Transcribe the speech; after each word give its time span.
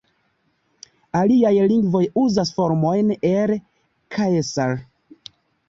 Aliaj 1.19 1.51
lingvoj 1.73 2.01
uzas 2.23 2.53
formojn 2.57 3.13
el 3.35 3.55
"caesar". 4.19 4.77